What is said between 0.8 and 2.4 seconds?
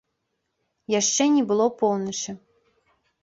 Яшчэ не было поўначы.